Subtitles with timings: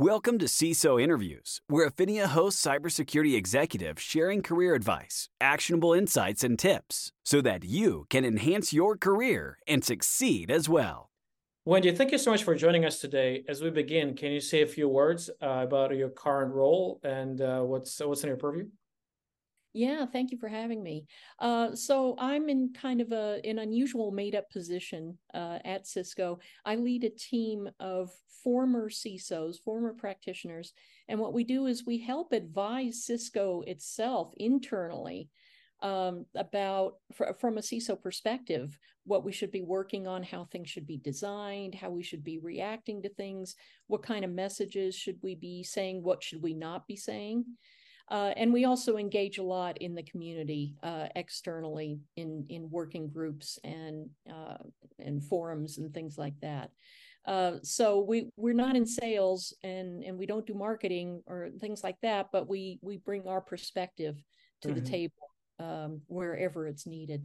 [0.00, 6.58] Welcome to CISO Interviews, where Aphinia hosts cybersecurity executives sharing career advice, actionable insights, and
[6.58, 11.10] tips so that you can enhance your career and succeed as well.
[11.66, 13.44] Wendy, thank you so much for joining us today.
[13.46, 17.42] As we begin, can you say a few words uh, about your current role and
[17.42, 18.68] uh, what's what's in your purview?
[19.72, 21.06] Yeah, thank you for having me.
[21.38, 26.40] Uh, so I'm in kind of a an unusual made up position uh, at Cisco.
[26.64, 28.10] I lead a team of
[28.42, 30.72] former CISOs, former practitioners,
[31.08, 35.28] and what we do is we help advise Cisco itself internally
[35.82, 40.68] um, about fr- from a CISO perspective what we should be working on, how things
[40.68, 43.56] should be designed, how we should be reacting to things,
[43.86, 47.44] what kind of messages should we be saying, what should we not be saying.
[48.10, 53.08] Uh, and we also engage a lot in the community uh, externally in in working
[53.08, 54.56] groups and uh,
[54.98, 56.70] and forums and things like that.
[57.26, 61.84] Uh, so we we're not in sales and and we don't do marketing or things
[61.84, 64.20] like that, but we we bring our perspective
[64.62, 64.80] to mm-hmm.
[64.80, 65.30] the table
[65.60, 67.24] um, wherever it's needed.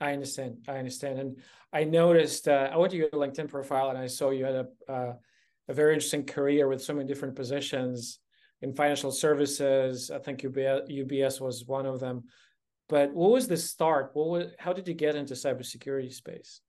[0.00, 0.58] I understand.
[0.68, 1.36] I understand, and
[1.72, 2.46] I noticed.
[2.46, 5.14] Uh, I went to your LinkedIn profile and I saw you had a uh,
[5.68, 8.18] a very interesting career with so many different positions
[8.62, 10.10] in financial services.
[10.10, 12.24] I think UBS was one of them.
[12.88, 14.10] But what was the start?
[14.14, 16.60] What was, how did you get into cybersecurity space?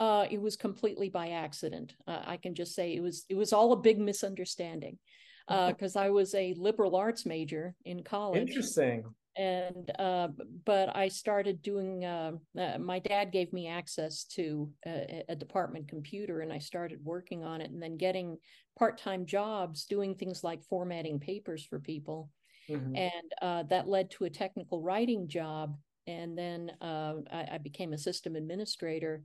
[0.00, 1.94] Uh, it was completely by accident.
[2.06, 4.98] Uh, I can just say it was it was all a big misunderstanding
[5.46, 8.48] because uh, I was a liberal arts major in college.
[8.48, 9.04] Interesting
[9.36, 10.28] and uh,
[10.64, 12.04] but I started doing.
[12.04, 17.00] Uh, uh, my dad gave me access to a, a, department computer, and I started
[17.02, 18.36] working on it, and then getting
[18.78, 22.30] part-time jobs doing things like formatting papers for people,
[22.70, 22.94] mm-hmm.
[22.94, 25.76] and uh, that led to a technical writing job,
[26.06, 29.24] and then uh, I, I became a system administrator,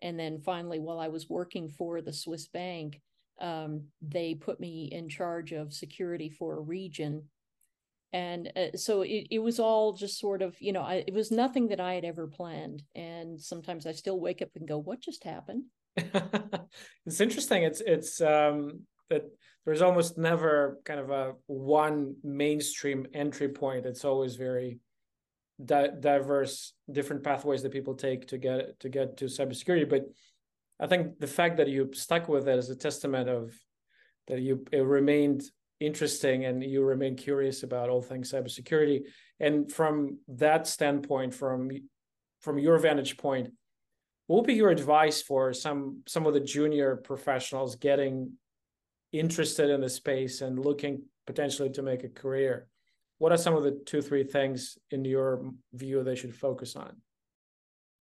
[0.00, 3.00] and then finally, while I was working for the Swiss bank.
[3.40, 7.24] Um, they put me in charge of security for a region
[8.12, 11.30] and uh, so it, it was all just sort of you know I, it was
[11.30, 12.82] nothing that i had ever planned.
[12.94, 15.64] And sometimes i still wake up and go what just happened?
[17.06, 17.64] It's interesting.
[17.64, 18.80] It's it's um
[19.10, 19.24] that
[19.64, 24.78] there's almost never kind of a one mainstream entry point it's always very
[25.64, 29.88] di- diverse different pathways that people take to get to get to cybersecurity.
[29.88, 30.04] But
[30.80, 33.52] i think the fact that you stuck with it is a testament of
[34.28, 35.42] that you it remained
[35.86, 39.02] interesting and you remain curious about all things cybersecurity.
[39.40, 41.70] And from that standpoint, from
[42.40, 43.52] from your vantage point,
[44.26, 48.32] what would be your advice for some some of the junior professionals getting
[49.12, 52.66] interested in the space and looking potentially to make a career?
[53.18, 56.96] What are some of the two, three things in your view they should focus on?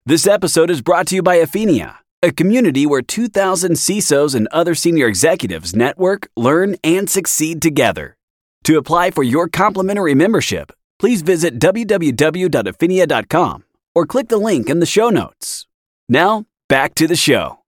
[0.05, 4.75] This episode is brought to you by Aphinia a community where 2,000 CISOs and other
[4.75, 8.16] senior executives network, learn, and succeed together.
[8.64, 13.64] To apply for your complimentary membership, please visit www.aphinia.com
[13.94, 15.66] or click the link in the show notes.
[16.09, 17.60] Now, back to the show.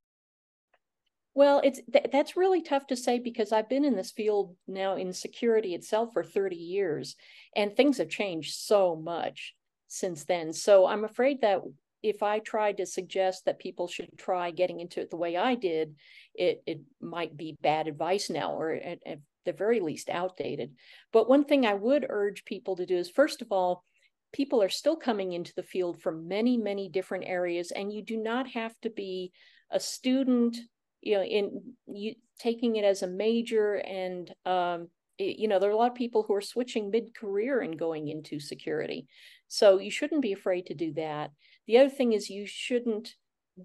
[1.34, 4.96] Well, it's th- that's really tough to say because I've been in this field now
[4.96, 7.14] in security itself for 30 years
[7.54, 9.54] and things have changed so much
[9.86, 10.52] since then.
[10.52, 11.60] So I'm afraid that
[12.03, 15.54] if I tried to suggest that people should try getting into it the way I
[15.54, 15.94] did,
[16.34, 20.75] it it might be bad advice now, or at, at the very least outdated.
[21.12, 23.84] But one thing I would urge people to do is, first of all,
[24.32, 28.16] people are still coming into the field from many many different areas, and you do
[28.16, 29.32] not have to be
[29.70, 30.56] a student,
[31.00, 34.88] you know, in you taking it as a major and um,
[35.19, 38.38] you know there are a lot of people who are switching mid-career and going into
[38.38, 39.06] security
[39.48, 41.31] so you shouldn't be afraid to do that
[41.69, 43.15] the other thing is you shouldn't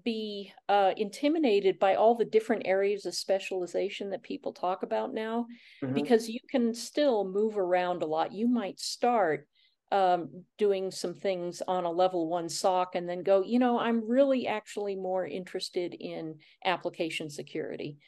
[0.04, 5.46] be uh, intimidated by all the different areas of specialization that people talk about now,
[5.82, 5.94] mm-hmm.
[5.94, 8.32] because you can still move around a lot.
[8.32, 9.48] You might start
[9.92, 14.08] um, doing some things on a level one SOC and then go, you know, I'm
[14.08, 17.98] really actually more interested in application security.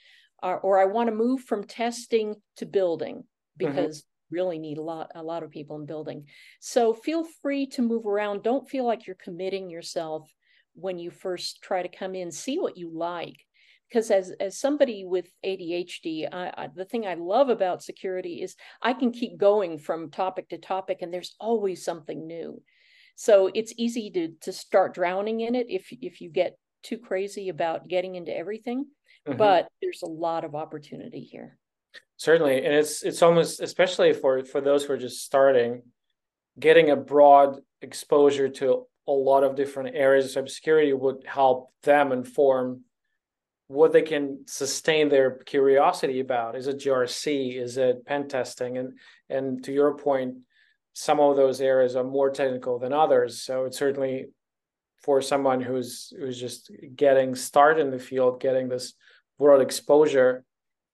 [0.43, 3.25] Uh, or I want to move from testing to building
[3.61, 3.75] mm-hmm.
[3.75, 6.27] because really need a lot a lot of people in building.
[6.61, 8.43] So feel free to move around.
[8.43, 10.31] Don't feel like you're committing yourself
[10.75, 12.31] when you first try to come in.
[12.31, 13.37] See what you like.
[13.89, 18.57] Because as as somebody with ADHD I, I, the thing I love about security is
[18.83, 22.63] I can keep going from topic to topic and there's always something new.
[23.15, 27.49] So it's easy to to start drowning in it if if you get too crazy
[27.49, 28.87] about getting into everything
[29.27, 29.37] mm-hmm.
[29.37, 31.59] but there's a lot of opportunity here
[32.17, 35.83] certainly and it's it's almost especially for for those who are just starting
[36.59, 42.13] getting a broad exposure to a lot of different areas of cybersecurity would help them
[42.13, 42.83] inform
[43.69, 46.57] what they can sustain their curiosity about.
[46.57, 47.61] Is it GRC?
[47.61, 48.79] Is it pen testing?
[48.79, 48.99] And
[49.29, 50.37] and to your point,
[50.93, 53.43] some of those areas are more technical than others.
[53.43, 54.27] So it's certainly
[55.03, 58.95] for someone who's who's just getting started in the field, getting this
[59.39, 60.45] world exposure,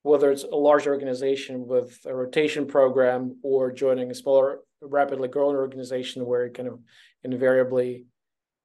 [0.02, 5.56] whether it's a large organization with a rotation program or joining a smaller, rapidly growing
[5.56, 6.80] organization where you kind of
[7.22, 8.06] invariably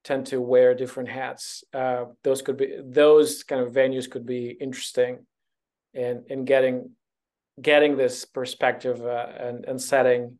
[0.04, 1.63] tend to wear different hats.
[1.74, 5.25] Uh, those could be those kind of venues could be interesting
[5.94, 6.92] in in getting
[7.62, 10.40] getting this perspective uh, and and setting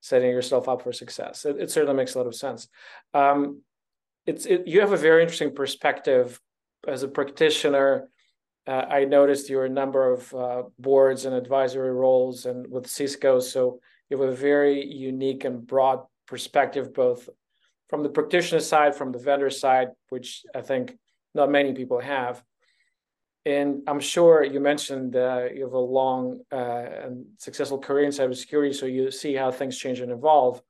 [0.00, 1.44] setting yourself up for success.
[1.44, 2.68] It, it certainly makes a lot of sense.
[3.14, 3.62] Um,
[4.26, 6.40] it's it, you have a very interesting perspective
[6.88, 8.08] as a practitioner.
[8.66, 13.40] Uh, I noticed you're a number of uh, boards and advisory roles, and with Cisco,
[13.40, 17.28] so you have a very unique and broad perspective, both
[17.88, 20.96] from the practitioner side, from the vendor side, which I think
[21.34, 22.42] not many people have.
[23.44, 28.12] And I'm sure you mentioned uh, you have a long uh, and successful career in
[28.12, 30.62] cybersecurity, so you see how things change and evolve.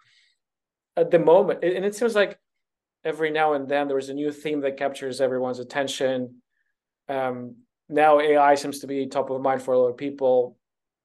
[0.97, 2.39] At the moment, and it seems like
[3.05, 6.43] every now and then there is a new theme that captures everyone's attention.
[7.09, 7.57] Um,
[7.93, 10.57] now AI seems to be top of mind for a lot of people,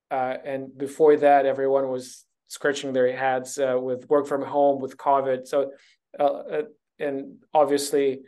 [0.09, 4.97] uh, and before that, everyone was scratching their heads uh, with work from home, with
[4.97, 5.47] COVID.
[5.47, 5.71] So
[6.19, 6.61] uh, uh,
[6.99, 8.21] and obviously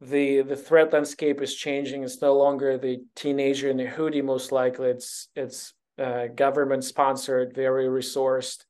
[0.00, 2.02] the the threat landscape is changing.
[2.02, 4.22] It's no longer the teenager in the hoodie.
[4.22, 8.64] Most likely, it's it's uh, government sponsored, very resourced,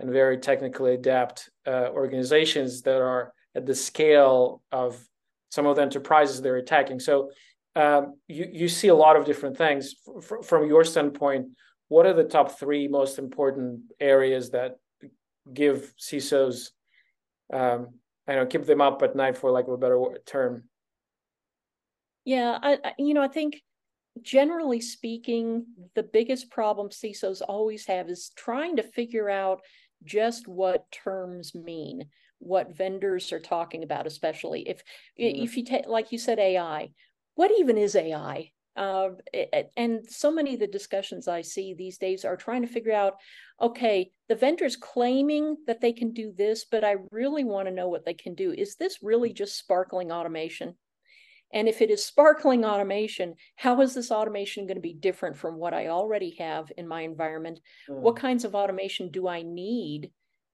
[0.00, 4.98] and very technically adept uh, organizations that are at the scale of
[5.50, 6.98] some of the enterprises they're attacking.
[6.98, 7.30] So
[7.74, 11.48] um, you you see a lot of different things F- from your standpoint.
[11.88, 14.78] What are the top three most important areas that
[15.52, 16.70] give CISOs
[17.52, 17.88] um,
[18.26, 20.64] I know keep them up at night for like a better term.
[22.24, 23.60] Yeah, I, I you know I think
[24.20, 29.60] generally speaking, the biggest problem CISOs always have is trying to figure out
[30.04, 32.06] just what terms mean,
[32.38, 34.78] what vendors are talking about, especially if
[35.18, 35.44] mm.
[35.44, 36.90] if you take like you said AI,
[37.34, 38.50] what even is AI?
[38.74, 39.10] Uh,
[39.76, 43.14] and so many of the discussions I see these days are trying to figure out
[43.60, 47.88] okay, the vendor's claiming that they can do this, but I really want to know
[47.88, 48.52] what they can do.
[48.52, 50.74] Is this really just sparkling automation?
[51.52, 55.58] And if it is sparkling automation, how is this automation going to be different from
[55.58, 57.60] what I already have in my environment?
[57.88, 58.00] Mm.
[58.00, 60.10] What kinds of automation do I need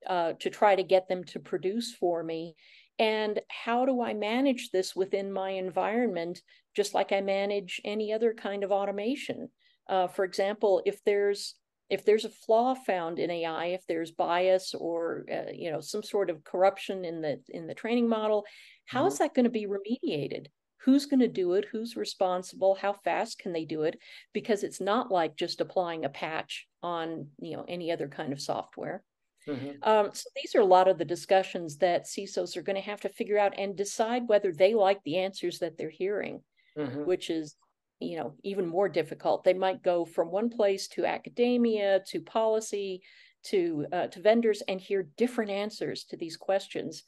[0.06, 2.56] uh, to try to get them to produce for me?
[2.98, 6.40] And how do I manage this within my environment,
[6.74, 9.48] just like I manage any other kind of automation?
[9.88, 11.54] Uh, for example, if there's
[11.90, 16.02] if there's a flaw found in AI, if there's bias or uh, you know some
[16.02, 18.44] sort of corruption in the in the training model,
[18.86, 19.08] how mm-hmm.
[19.08, 20.46] is that going to be remediated?
[20.82, 21.66] Who's going to do it?
[21.70, 22.74] Who's responsible?
[22.74, 23.98] How fast can they do it?
[24.32, 28.40] Because it's not like just applying a patch on you know any other kind of
[28.40, 29.02] software.
[29.48, 29.88] Mm-hmm.
[29.88, 33.00] Um, so these are a lot of the discussions that CISOs are going to have
[33.00, 36.42] to figure out and decide whether they like the answers that they're hearing,
[36.76, 37.04] mm-hmm.
[37.04, 37.56] which is
[38.00, 43.02] you know even more difficult they might go from one place to academia to policy
[43.42, 47.04] to uh, to vendors and hear different answers to these questions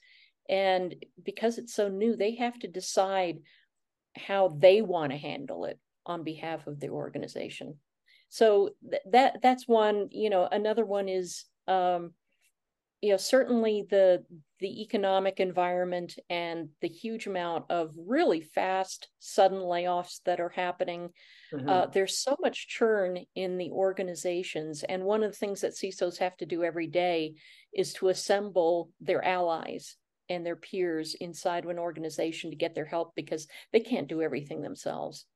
[0.49, 0.95] and
[1.25, 3.39] because it's so new they have to decide
[4.17, 7.77] how they want to handle it on behalf of the organization
[8.29, 12.13] so th- that that's one you know another one is um,
[13.01, 14.25] you know certainly the
[14.59, 21.09] the economic environment and the huge amount of really fast sudden layoffs that are happening
[21.53, 21.69] mm-hmm.
[21.69, 26.19] uh, there's so much churn in the organizations and one of the things that cisos
[26.19, 27.35] have to do every day
[27.75, 29.97] is to assemble their allies
[30.29, 34.21] and their peers inside of an organization to get their help because they can't do
[34.23, 35.27] everything themselves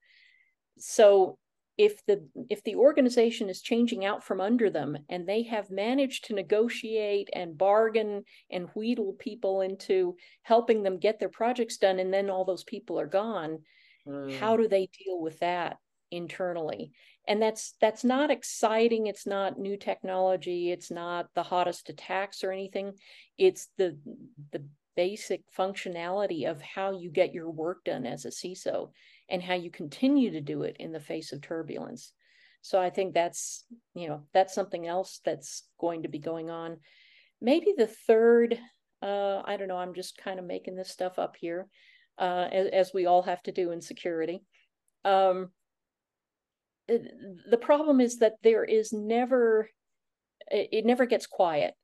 [0.78, 1.38] so
[1.76, 6.24] if the if the organization is changing out from under them and they have managed
[6.24, 12.14] to negotiate and bargain and wheedle people into helping them get their projects done and
[12.14, 13.58] then all those people are gone
[14.06, 14.38] mm.
[14.38, 15.78] how do they deal with that
[16.14, 16.92] internally?
[17.26, 19.06] And that's that's not exciting.
[19.06, 20.70] It's not new technology.
[20.70, 22.92] It's not the hottest attacks or anything.
[23.38, 23.98] It's the
[24.52, 24.64] the
[24.96, 28.90] basic functionality of how you get your work done as a CISO
[29.28, 32.12] and how you continue to do it in the face of turbulence.
[32.62, 33.64] So I think that's,
[33.94, 36.78] you know, that's something else that's going to be going on.
[37.40, 38.58] Maybe the third,
[39.02, 41.66] uh, I don't know, I'm just kind of making this stuff up here,
[42.18, 44.42] uh, as, as we all have to do in security.
[45.04, 45.50] Um,
[46.88, 49.68] the problem is that there is never,
[50.50, 51.74] it never gets quiet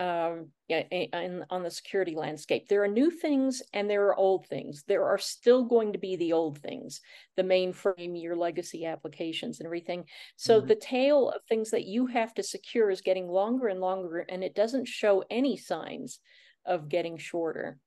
[0.00, 2.68] um, in, on the security landscape.
[2.68, 4.82] There are new things and there are old things.
[4.88, 7.02] There are still going to be the old things,
[7.36, 10.06] the mainframe, your legacy applications, and everything.
[10.36, 10.68] So mm-hmm.
[10.68, 14.42] the tail of things that you have to secure is getting longer and longer, and
[14.42, 16.20] it doesn't show any signs
[16.64, 17.78] of getting shorter.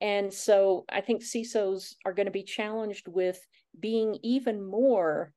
[0.00, 3.38] And so I think CISOs are going to be challenged with
[3.78, 5.32] being even more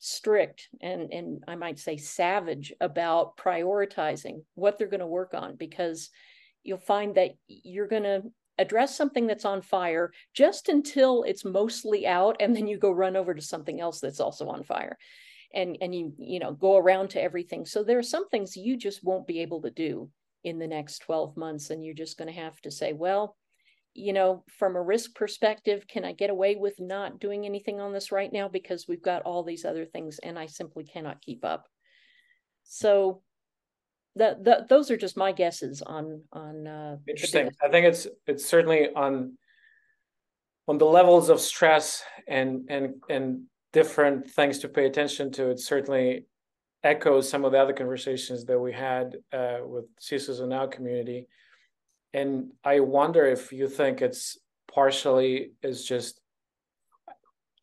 [0.00, 5.56] strict and and I might say savage about prioritizing what they're going to work on
[5.56, 6.08] because
[6.62, 8.22] you'll find that you're going to
[8.58, 13.14] address something that's on fire just until it's mostly out and then you go run
[13.14, 14.96] over to something else that's also on fire.
[15.52, 17.66] And and you you know go around to everything.
[17.66, 20.08] So there are some things you just won't be able to do
[20.44, 23.36] in the next 12 months and you're just going to have to say well
[23.94, 27.92] you know, from a risk perspective, can I get away with not doing anything on
[27.92, 31.44] this right now because we've got all these other things and I simply cannot keep
[31.44, 31.66] up.
[32.62, 33.22] So
[34.16, 37.50] that the, those are just my guesses on on uh, interesting.
[37.62, 39.36] I think it's it's certainly on
[40.68, 43.42] on the levels of stress and and and
[43.72, 45.50] different things to pay attention to.
[45.50, 46.26] It certainly
[46.82, 51.26] echoes some of the other conversations that we had uh, with CISOs in our community
[52.12, 54.38] and I wonder if you think it's
[54.72, 56.20] partially is just,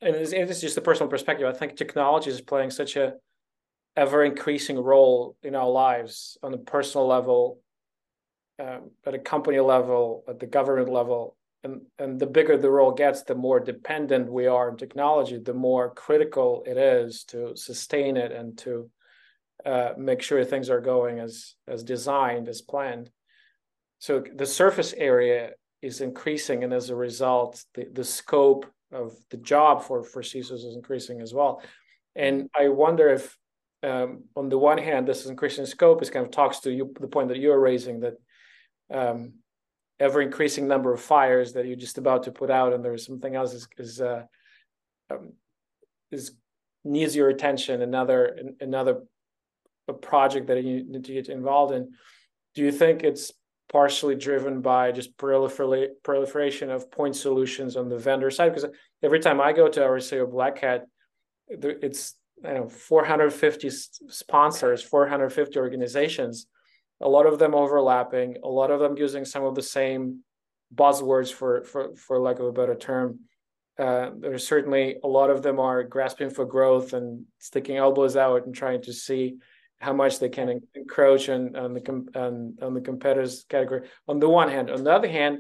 [0.02, 1.48] and it's, it's just a personal perspective.
[1.48, 3.16] I think technology is playing such a
[3.96, 7.60] ever increasing role in our lives on a personal level,
[8.60, 11.36] um, at a company level, at the government level.
[11.64, 15.54] And, and the bigger the role gets, the more dependent we are on technology, the
[15.54, 18.90] more critical it is to sustain it and to
[19.66, 23.10] uh, make sure things are going as as designed, as planned
[24.00, 25.52] so the surface area
[25.82, 30.66] is increasing, and as a result, the, the scope of the job for for CISOs
[30.66, 31.62] is increasing as well.
[32.16, 33.38] And I wonder if,
[33.84, 37.08] um, on the one hand, this increasing scope is kind of talks to you the
[37.08, 38.16] point that you're raising that
[38.92, 39.34] um,
[40.00, 43.36] ever increasing number of fires that you're just about to put out, and there's something
[43.36, 44.24] else is is uh,
[45.10, 45.34] um,
[46.12, 46.32] is
[46.84, 47.82] needs your attention.
[47.82, 49.04] Another another
[50.02, 51.94] project that you need to get involved in.
[52.56, 53.32] Do you think it's
[53.72, 58.54] partially driven by just prolifer- proliferation of point solutions on the vendor side.
[58.54, 58.70] Because
[59.04, 60.86] every time I go to RSA Black Hat,
[61.50, 66.48] it's I know 450 sponsors, 450 organizations,
[67.02, 70.24] a lot of them overlapping, a lot of them using some of the same
[70.74, 73.20] buzzwords for for for lack of a better term.
[73.78, 78.46] Uh, there's certainly a lot of them are grasping for growth and sticking elbows out
[78.46, 79.36] and trying to see
[79.80, 83.88] how much they can encroach on, on the on, on the competitors category.
[84.08, 85.40] On the one hand on the other hand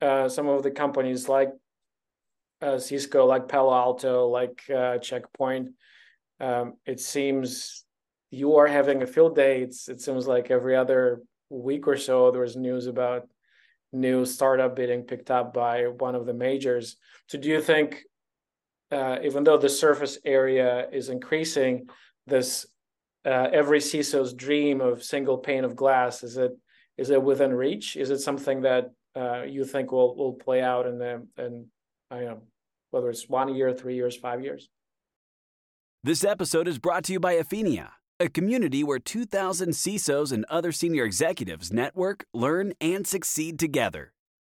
[0.00, 1.50] uh, some of the companies like
[2.62, 5.70] uh, cisco like palo alto like uh, checkpoint
[6.40, 7.84] um, it seems
[8.30, 9.62] you are having a field day.
[9.62, 13.28] It's, it seems like every other week or so there's news about
[13.92, 16.96] new startup being picked up by one of the majors.
[17.26, 18.02] So do you think
[18.92, 21.88] uh, even though the surface area is increasing
[22.26, 22.66] this
[23.24, 26.22] uh, every CISO's dream of single pane of glass?
[26.22, 26.52] Is it
[26.96, 27.96] is it within reach?
[27.96, 31.66] Is it something that uh, you think will will play out in the in
[32.10, 32.42] I don't know
[32.90, 34.68] whether it's one year, three years, five years?
[36.02, 40.72] This episode is brought to you by Aphinia, a community where 2,000 CISOs and other
[40.72, 44.12] senior executives network, learn, and succeed together.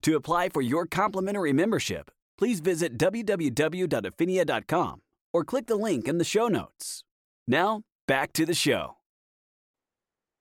[0.03, 5.01] To apply for your complimentary membership, please visit www.aphinia.com
[5.33, 7.03] or click the link in the show notes.
[7.47, 8.97] Now, back to the show.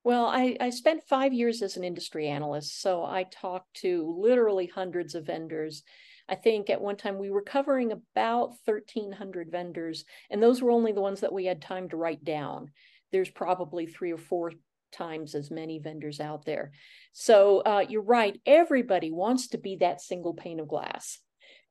[0.02, 4.66] Well, I, I spent five years as an industry analyst, so I talked to literally
[4.66, 5.82] hundreds of vendors.
[6.26, 10.92] I think at one time we were covering about 1,300 vendors, and those were only
[10.92, 12.70] the ones that we had time to write down.
[13.12, 14.52] There's probably three or four
[14.90, 16.72] times as many vendors out there.
[17.12, 21.18] So uh, you're right, everybody wants to be that single pane of glass.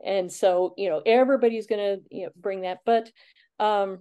[0.03, 2.79] And so, you know, everybody's going to you know, bring that.
[2.85, 3.11] But
[3.59, 3.99] um,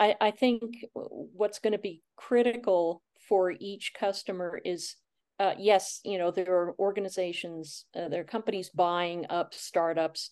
[0.00, 4.96] I, I think what's going to be critical for each customer is
[5.40, 10.30] uh, yes, you know, there are organizations, uh, there are companies buying up startups.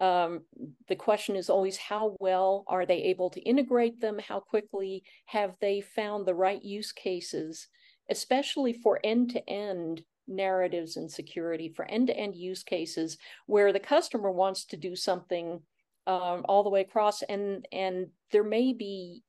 [0.00, 0.42] Um,
[0.88, 4.18] the question is always how well are they able to integrate them?
[4.18, 7.68] How quickly have they found the right use cases,
[8.10, 13.72] especially for end to end narratives and security, for end to end use cases where
[13.72, 15.60] the customer wants to do something
[16.08, 17.22] um, all the way across.
[17.22, 19.22] And and there may be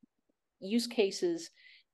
[0.59, 1.51] use cases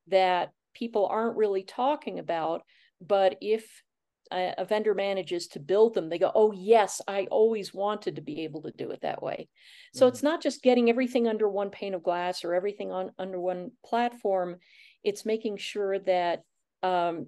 [0.08, 2.64] that people aren't really talking about
[3.02, 3.84] but if
[4.32, 8.22] a, a, vendor manages to build them they go oh yes i always wanted to
[8.22, 9.48] be able to do it that way.
[9.94, 10.14] So mm-hmm.
[10.14, 13.72] it's not just getting everything under one pane of glass or everything on under one
[13.86, 14.58] platform.
[15.04, 16.42] It's making sure that
[16.82, 17.28] um,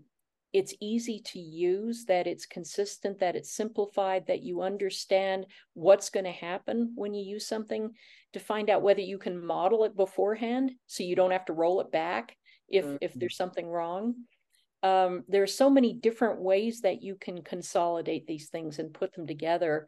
[0.53, 6.25] it's easy to use, that it's consistent, that it's simplified, that you understand what's going
[6.25, 7.91] to happen when you use something
[8.33, 11.81] to find out whether you can model it beforehand so you don't have to roll
[11.81, 12.35] it back
[12.69, 12.95] if mm-hmm.
[13.01, 14.15] if there's something wrong.
[14.83, 19.13] Um, there are so many different ways that you can consolidate these things and put
[19.13, 19.87] them together.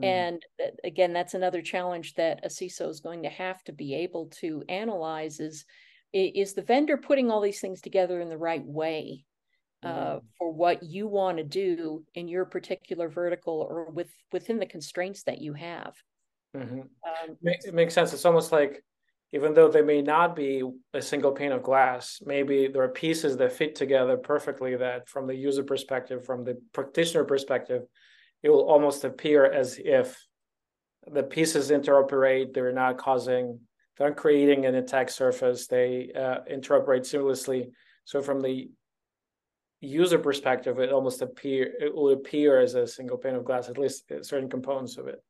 [0.00, 0.04] Mm-hmm.
[0.04, 0.46] And
[0.82, 4.64] again, that's another challenge that a CISO is going to have to be able to
[4.68, 5.64] analyze is
[6.12, 9.24] is the vendor putting all these things together in the right way
[9.82, 14.66] uh, for what you want to do in your particular vertical or with within the
[14.66, 15.94] constraints that you have.
[16.56, 16.80] Mm-hmm.
[16.80, 18.12] Um, it makes sense.
[18.12, 18.82] It's almost like
[19.32, 23.36] even though they may not be a single pane of glass, maybe there are pieces
[23.36, 24.76] that fit together perfectly.
[24.76, 27.82] That from the user perspective, from the practitioner perspective,
[28.42, 30.18] it will almost appear as if
[31.10, 32.52] the pieces interoperate.
[32.52, 33.60] They're not causing,
[33.96, 35.68] they're not creating an attack surface.
[35.68, 37.70] They uh, interoperate seamlessly.
[38.04, 38.70] So from the
[39.80, 43.78] user perspective, it almost appear it will appear as a single pane of glass, at
[43.78, 45.22] least certain components of it.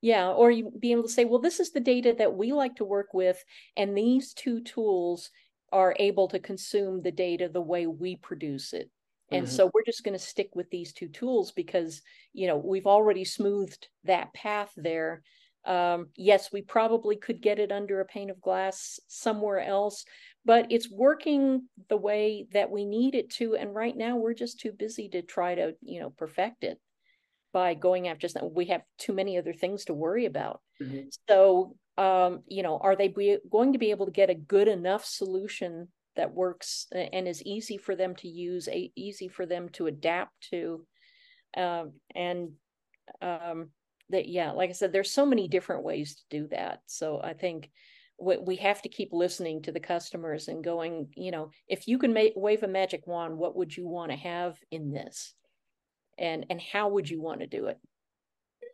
[0.00, 2.76] Yeah, or you be able to say, well, this is the data that we like
[2.76, 3.42] to work with,
[3.76, 5.30] and these two tools
[5.72, 8.90] are able to consume the data the way we produce it.
[9.30, 9.54] And mm-hmm.
[9.54, 12.02] so we're just going to stick with these two tools because,
[12.34, 15.22] you know, we've already smoothed that path there.
[15.64, 20.04] Um, yes, we probably could get it under a pane of glass somewhere else,
[20.44, 24.60] but it's working the way that we need it to and right now we're just
[24.60, 26.78] too busy to try to you know perfect it
[27.52, 28.52] by going after that.
[28.52, 31.06] we have too many other things to worry about mm-hmm.
[31.28, 34.68] so um, you know are they be, going to be able to get a good
[34.68, 39.68] enough solution that works and is easy for them to use a, easy for them
[39.70, 40.84] to adapt to
[41.56, 42.50] um, and
[43.22, 43.70] um,
[44.10, 47.32] that yeah like i said there's so many different ways to do that so i
[47.32, 47.70] think
[48.18, 52.12] we have to keep listening to the customers and going you know if you can
[52.12, 55.34] make, wave a magic wand what would you want to have in this?
[56.18, 57.78] And and how would you want to do it?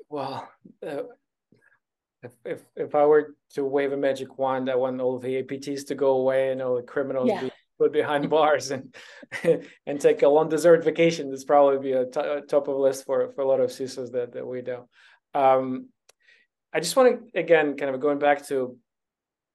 [0.08, 0.48] Well
[0.86, 1.02] uh,
[2.22, 5.86] if, if if i were to wave a magic wand i want all the apts
[5.86, 7.40] to go away and all the criminals yeah.
[7.40, 8.94] be put behind bars and
[9.86, 11.30] and take a long dessert vacation.
[11.30, 14.12] This probably be a, t- a top of list for for a lot of CISOs
[14.12, 14.88] that that we know.
[15.34, 15.88] Um,
[16.72, 18.76] I just want to again kind of going back to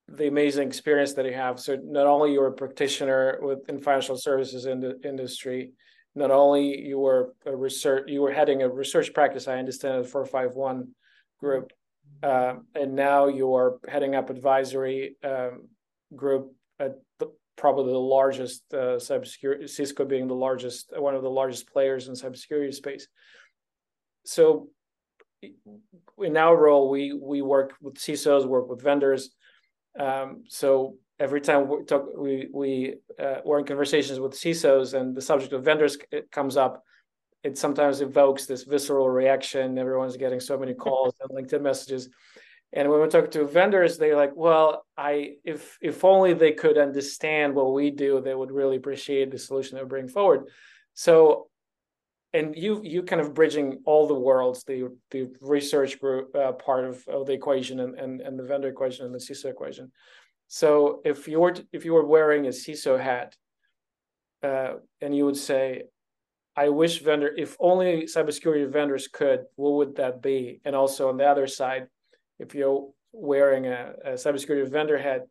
[0.07, 1.59] the amazing experience that you have.
[1.59, 5.71] So not only you're a practitioner within financial services in the industry,
[6.13, 9.47] not only you were a research, you were heading a research practice.
[9.47, 10.89] I understand at four five one
[11.39, 11.73] group,
[12.23, 15.67] uh, and now you are heading up advisory um,
[16.15, 19.69] group at the, probably the largest uh, cybersecurity.
[19.69, 23.07] Cisco being the largest, one of the largest players in cybersecurity space.
[24.25, 24.69] So
[26.19, 29.31] in our role, we we work with CISOs, work with vendors
[29.99, 35.15] um, so every time we talk, we we uh, we're in conversations with CISOs, and
[35.15, 35.97] the subject of vendors
[36.31, 36.83] comes up.
[37.43, 39.77] It sometimes evokes this visceral reaction.
[39.77, 42.09] Everyone's getting so many calls and LinkedIn messages,
[42.73, 46.77] and when we talk to vendors, they're like, "Well, I if if only they could
[46.77, 50.49] understand what we do, they would really appreciate the solution that we bring forward."
[50.93, 51.49] So
[52.35, 56.83] and you you kind of bridging all the worlds the the research group uh, part
[56.85, 59.91] of, of the equation and, and and the vendor equation and the CISO equation.
[60.47, 63.35] So if you were if you were wearing a CISO hat,
[64.43, 65.83] uh, and you would say,
[66.55, 71.17] "I wish vendor if only cybersecurity vendors could, what would that be?" And also on
[71.17, 71.87] the other side,
[72.37, 75.21] if you're wearing a, a cybersecurity vendor hat,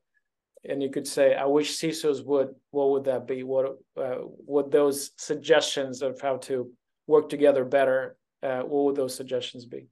[0.69, 3.43] and you could say, "I wish CISOs would," what would that be?
[3.43, 4.21] What uh,
[4.53, 6.73] would those suggestions of how to
[7.07, 9.89] work together better, uh, what would those suggestions be?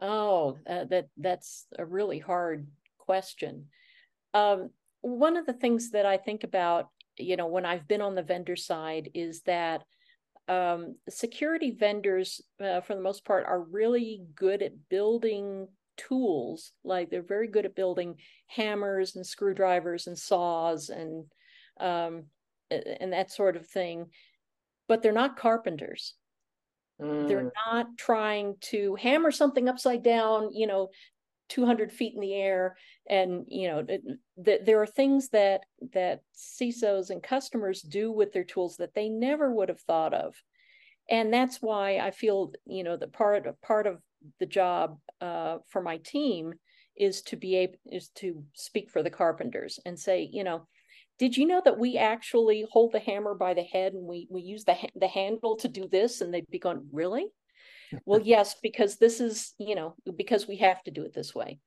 [0.00, 2.66] Oh, uh, that that's a really hard
[2.98, 3.66] question.
[4.32, 4.70] Um,
[5.02, 8.22] one of the things that I think about, you know, when I've been on the
[8.22, 9.82] vendor side, is that
[10.48, 16.72] um, security vendors, uh, for the most part, are really good at building tools.
[16.82, 21.24] Like they're very good at building hammers and screwdrivers and saws and
[21.78, 22.24] um,
[22.70, 24.06] and that sort of thing
[24.90, 26.14] but they're not carpenters.
[27.00, 27.28] Mm.
[27.28, 30.88] They're not trying to hammer something upside down, you know,
[31.48, 32.76] 200 feet in the air.
[33.08, 35.60] And, you know, th- there are things that,
[35.92, 40.34] that CISOs and customers do with their tools that they never would have thought of.
[41.08, 43.98] And that's why I feel, you know, the part of part of
[44.40, 46.54] the job uh, for my team
[46.96, 50.66] is to be able is to speak for the carpenters and say, you know,
[51.20, 54.40] did you know that we actually hold the hammer by the head and we we
[54.42, 57.26] use the the handle to do this and they'd be going really
[58.06, 61.60] well yes because this is you know because we have to do it this way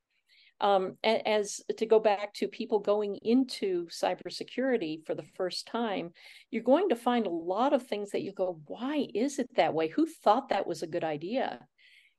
[0.62, 6.06] Um, as to go back to people going into cybersecurity for the first time,
[6.52, 9.74] you're going to find a lot of things that you go, why is it that
[9.74, 9.88] way?
[9.90, 11.48] Who thought that was a good idea?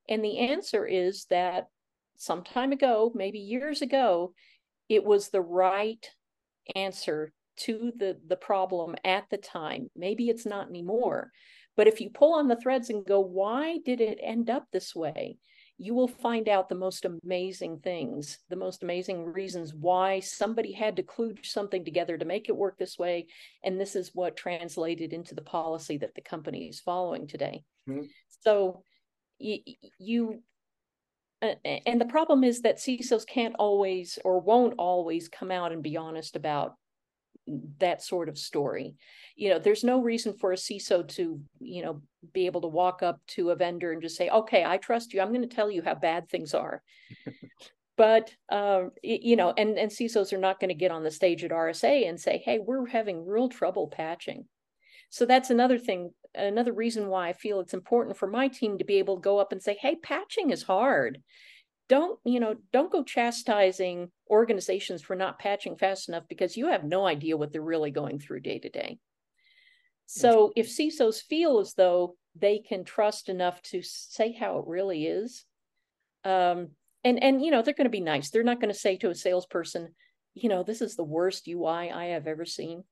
[0.08, 1.68] And the answer is that
[2.16, 4.34] some time ago, maybe years ago,
[4.88, 6.04] it was the right
[6.74, 9.90] answer to the the problem at the time.
[9.96, 11.30] Maybe it's not anymore
[11.76, 14.94] but if you pull on the threads and go why did it end up this
[14.94, 15.38] way?
[15.76, 20.94] you will find out the most amazing things the most amazing reasons why somebody had
[20.96, 23.26] to kludge something together to make it work this way
[23.64, 27.64] and this is what translated into the policy that the company is following today.
[27.88, 28.04] Mm-hmm.
[28.40, 28.84] so
[29.38, 29.58] you,
[29.98, 30.42] you
[31.64, 35.96] and the problem is that CISOs can't always or won't always come out and be
[35.96, 36.76] honest about
[37.78, 38.94] that sort of story.
[39.36, 42.02] You know, there's no reason for a CISO to, you know,
[42.32, 45.20] be able to walk up to a vendor and just say, okay, I trust you.
[45.20, 46.82] I'm going to tell you how bad things are.
[47.96, 51.44] but uh, you know, and and CISOs are not going to get on the stage
[51.44, 54.46] at RSA and say, hey, we're having real trouble patching.
[55.10, 58.84] So that's another thing, another reason why I feel it's important for my team to
[58.84, 61.20] be able to go up and say, hey, patching is hard.
[61.88, 66.82] Don't you know don't go chastising organizations for not patching fast enough because you have
[66.82, 68.98] no idea what they're really going through day to day.
[70.06, 75.06] So if cisos feel as though they can trust enough to say how it really
[75.06, 75.44] is
[76.24, 76.70] um,
[77.04, 78.30] and and you know they're going to be nice.
[78.30, 79.94] They're not going to say to a salesperson
[80.34, 82.84] you know this is the worst ui i have ever seen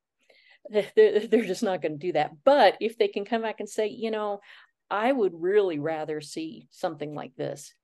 [0.68, 3.68] they're, they're just not going to do that but if they can come back and
[3.68, 4.40] say you know
[4.90, 7.74] i would really rather see something like this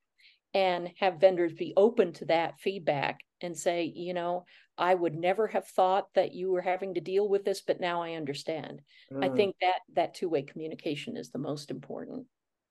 [0.55, 4.45] and have vendors be open to that feedback and say, you know,
[4.77, 8.03] I would never have thought that you were having to deal with this, but now
[8.03, 8.81] I understand.
[9.13, 9.25] Mm.
[9.25, 12.27] I think that that two-way communication is the most important.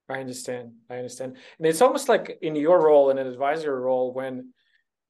[0.10, 0.72] I understand.
[0.90, 1.36] I understand.
[1.60, 4.54] And it's almost like in your role in an advisory role when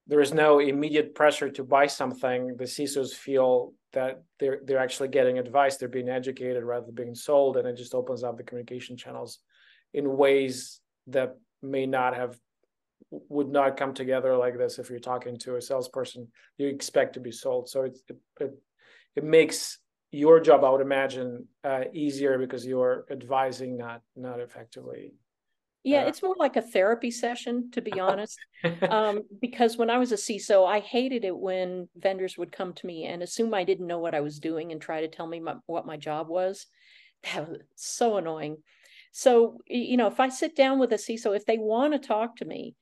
[0.08, 5.10] there is no immediate pressure to buy something, the CISOs feel that they're they're actually
[5.10, 8.44] getting advice, they're being educated rather than being sold, and it just opens up the
[8.44, 9.40] communication channels
[9.94, 12.38] in ways that may not have
[13.10, 17.20] would not come together like this if you're talking to a salesperson you expect to
[17.20, 17.70] be sold.
[17.70, 17.98] So it
[18.40, 18.52] it,
[19.16, 19.80] it makes
[20.12, 25.14] your job i would imagine uh, easier because you're advising not not effectively
[25.88, 28.38] yeah it's more like a therapy session to be honest.
[28.90, 32.88] Um, because when i was a ciso i hated it when vendors would come to
[32.88, 35.40] me and assume i didn't know what i was doing and try to tell me
[35.40, 36.66] my, what my job was.
[37.24, 38.58] That was so annoying.
[39.12, 42.38] So you know if i sit down with a ciso if they want to talk
[42.38, 42.76] to me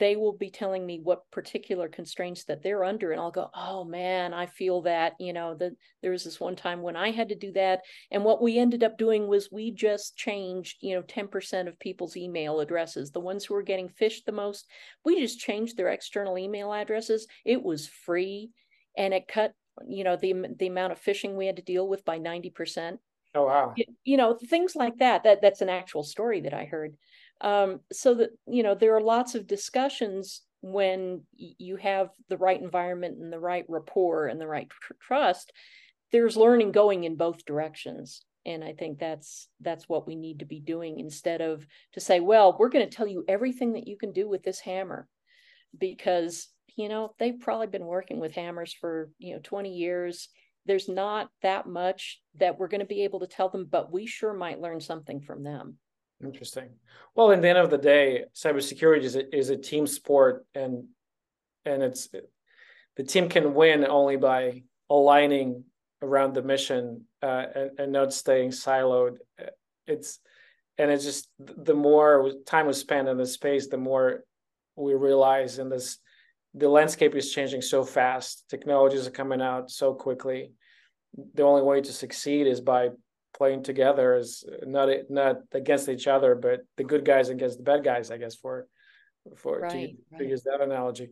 [0.00, 3.84] they will be telling me what particular constraints that they're under and i'll go oh
[3.84, 7.28] man i feel that you know that there was this one time when i had
[7.28, 11.02] to do that and what we ended up doing was we just changed you know
[11.02, 13.10] 10% of people's email addresses.
[13.10, 14.66] The ones who were getting phished the most
[15.04, 17.26] we just changed their external email addresses.
[17.44, 18.50] It was free
[18.96, 19.52] and it cut
[19.86, 22.98] you know the the amount of phishing we had to deal with by 90%
[23.34, 23.72] oh wow.
[23.76, 26.96] You, you know things like that that that's an actual story that i heard
[27.40, 32.60] um, so that you know there are lots of discussions when you have the right
[32.60, 35.52] environment and the right rapport and the right tr- trust
[36.12, 38.22] there's learning going in both directions.
[38.46, 42.20] And i think that's that's what we need to be doing instead of to say
[42.20, 45.06] well we're going to tell you everything that you can do with this hammer.
[45.78, 50.28] Because you know they've probably been working with hammers for you know 20 years.
[50.66, 54.06] There's not that much that we're going to be able to tell them but we
[54.06, 55.76] sure might learn something from them
[56.22, 56.68] Interesting.
[57.14, 60.84] Well, in the end of the day, cybersecurity is a, is a team sport, and
[61.64, 62.08] and it's
[62.96, 65.64] the team can win only by aligning
[66.02, 69.16] around the mission uh, and, and not staying siloed.
[69.86, 70.18] It's
[70.76, 74.24] and it's just the more time we spend in this space, the more
[74.76, 75.98] we realize in this
[76.54, 78.44] the landscape is changing so fast.
[78.48, 80.52] Technologies are coming out so quickly.
[81.34, 82.90] The only way to succeed is by
[83.40, 87.82] playing together is not not against each other, but the good guys against the bad
[87.82, 88.66] guys, I guess, for
[89.42, 89.78] for right, to,
[90.12, 90.18] right.
[90.18, 91.08] to, use that analogy.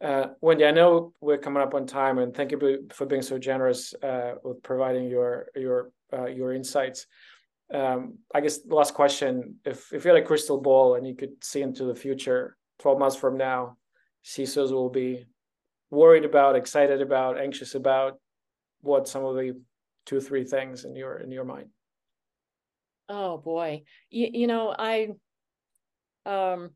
[0.00, 3.36] Uh, Wendy, I know we're coming up on time, and thank you for being so
[3.36, 7.06] generous uh, with providing your your uh, your insights.
[7.74, 11.16] Um, I guess the last question: If if you had a crystal ball and you
[11.16, 13.76] could see into the future, twelve months from now,
[14.24, 15.26] CISOs will be
[15.90, 18.20] worried about, excited about, anxious about
[18.82, 19.60] what some of the
[20.06, 21.68] two or three things in your in your mind
[23.08, 25.08] oh boy you, you know i
[26.26, 26.70] um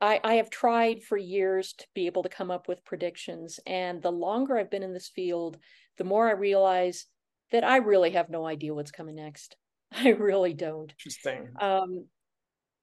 [0.00, 3.58] I, I have tried for years to be able to come up with predictions.
[3.66, 5.56] And the longer I've been in this field,
[5.96, 7.06] the more I realize
[7.52, 9.56] that I really have no idea what's coming next.
[9.92, 10.92] I really don't.
[10.92, 11.48] Interesting.
[11.58, 12.06] Um,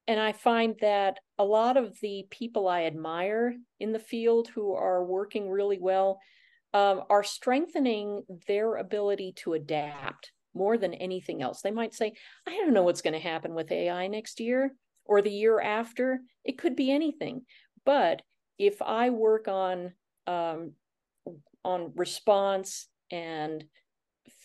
[0.08, 4.74] and I find that a lot of the people I admire in the field who
[4.74, 6.20] are working really well
[6.74, 11.62] um, are strengthening their ability to adapt more than anything else.
[11.62, 12.14] They might say,
[12.48, 14.74] I don't know what's going to happen with AI next year
[15.06, 16.22] or the year after.
[16.44, 17.44] It could be anything.
[17.86, 18.22] But
[18.58, 19.94] if I work on
[20.28, 20.74] um,
[21.64, 23.64] on response and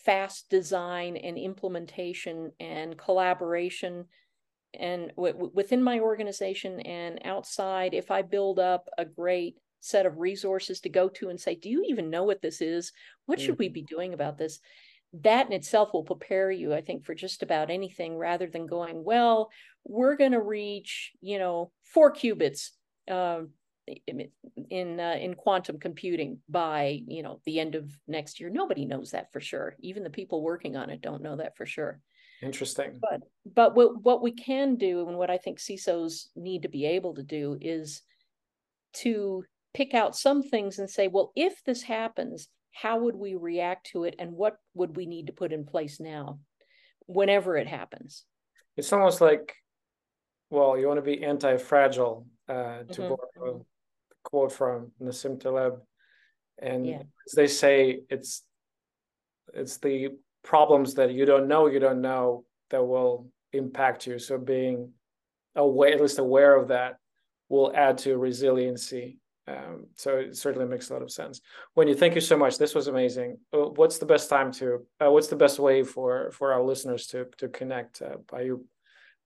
[0.05, 4.05] fast design and implementation and collaboration
[4.73, 10.17] and w- within my organization and outside if i build up a great set of
[10.17, 12.91] resources to go to and say do you even know what this is?
[13.25, 13.59] What should mm-hmm.
[13.59, 14.59] we be doing about this?
[15.21, 19.05] That in itself will prepare you i think for just about anything rather than going
[19.05, 19.49] well
[19.85, 22.71] we're going to reach you know four qubits
[23.09, 23.43] uh,
[24.69, 28.49] in uh, in quantum computing by you know the end of next year.
[28.49, 29.75] Nobody knows that for sure.
[29.79, 31.99] Even the people working on it don't know that for sure.
[32.41, 32.99] Interesting.
[33.01, 36.85] But but what what we can do and what i think cisos need to be
[36.85, 38.01] able to do is
[38.93, 39.43] to
[39.77, 44.03] pick out some things and say well if this happens how would we react to
[44.03, 46.39] it and what would we need to put in place now
[47.05, 48.25] whenever it happens
[48.75, 49.53] it's almost like
[50.49, 53.15] well you want to be anti-fragile uh, to mm-hmm.
[53.39, 53.65] borrow
[54.27, 55.79] quote from Nassim Taleb,
[56.61, 57.03] and yeah.
[57.35, 58.43] they say it's
[59.53, 60.09] it's the
[60.43, 64.19] problems that you don't know you don't know that will impact you.
[64.19, 64.91] So being
[65.55, 66.97] aware, at least aware of that,
[67.47, 69.17] will add to resiliency.
[69.47, 71.41] Um, so it certainly makes a lot of sense.
[71.75, 72.57] Wendy thank you so much.
[72.57, 73.37] This was amazing.
[73.53, 74.85] Uh, what's the best time to?
[74.99, 78.01] Uh, what's the best way for for our listeners to to connect?
[78.01, 78.65] Uh, are you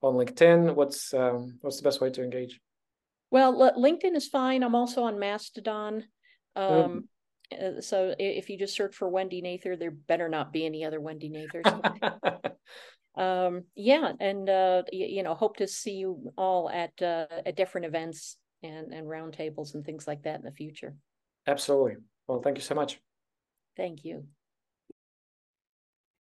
[0.02, 0.76] on LinkedIn?
[0.76, 2.60] What's um, what's the best way to engage?
[3.32, 4.62] Well, LinkedIn is fine.
[4.62, 6.04] I'm also on Mastodon.
[6.56, 6.84] Oh.
[6.84, 6.92] Um,
[7.54, 7.84] mm.
[7.84, 11.30] So if you just search for Wendy Nather, there better not be any other Wendy
[11.30, 11.66] Nathers.
[13.18, 17.58] um, yeah, and uh, you, you, know, hope to see you all at uh, at
[17.58, 20.96] different events and and roundtables and things like that in the future.
[21.48, 21.98] Absolutely.
[22.28, 23.00] Well, thank you so much.
[23.76, 24.26] Thank you.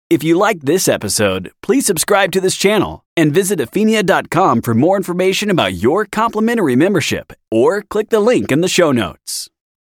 [0.09, 4.97] If you liked this episode, please subscribe to this channel and visit Aphinia.com for more
[4.97, 9.50] information about your complimentary membership or click the link in the show notes.